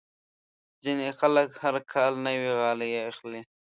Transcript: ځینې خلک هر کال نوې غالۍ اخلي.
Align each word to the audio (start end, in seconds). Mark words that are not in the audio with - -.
ځینې 0.83 1.07
خلک 1.19 1.49
هر 1.63 1.75
کال 1.93 2.13
نوې 2.27 2.51
غالۍ 2.59 2.91
اخلي. 3.09 3.41